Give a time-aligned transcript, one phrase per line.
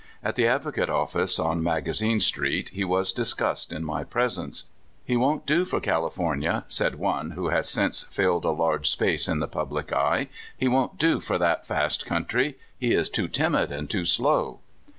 [0.23, 4.63] At the Advocate office, on Magazine Street, he was dis cussed in my presence.
[4.85, 8.89] *' He won't do for Cali fornia," said one who has since filled a large
[8.89, 10.27] space in the public eye;
[10.57, 14.61] "he won't do for that fast country— he is too timid and too slow."